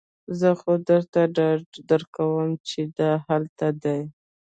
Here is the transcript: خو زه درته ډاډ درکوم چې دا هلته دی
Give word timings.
خو 0.27 0.33
زه 0.39 0.49
درته 0.89 1.21
ډاډ 1.35 1.61
درکوم 1.89 2.49
چې 2.67 2.79
دا 2.97 3.11
هلته 3.27 3.67
دی 3.83 3.99